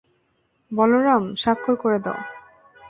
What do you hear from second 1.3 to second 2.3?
স্বাক্ষর করে দাও।